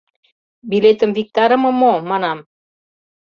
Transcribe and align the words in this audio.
—Билетым 0.69 1.11
виктарыме 1.17 1.69
мо, 1.79 1.93
манам. 2.09 2.39